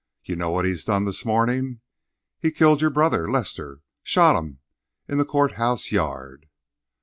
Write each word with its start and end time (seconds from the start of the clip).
You 0.23 0.35
know 0.35 0.49
what 0.49 0.65
he 0.65 0.73
done 0.73 1.05
this 1.05 1.25
morning? 1.25 1.81
He 2.39 2.49
killed 2.49 2.81
your 2.81 2.89
brother 2.89 3.29
Lester—shot 3.31 4.35
him 4.35 4.57
in 5.07 5.19
the 5.19 5.25
co't 5.25 5.51
house 5.57 5.91
yard." 5.91 6.49